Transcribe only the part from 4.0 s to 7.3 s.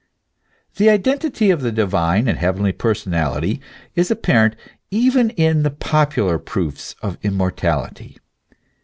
appa rent even in the popular proofs of